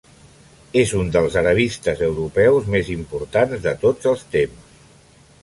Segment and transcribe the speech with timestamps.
[0.83, 4.91] És un dels arabistes europeus més importants de tots els temps.